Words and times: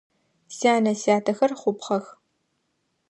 Сянэ-сятэхэр 0.55 1.51
хъупхъэх. 1.59 2.05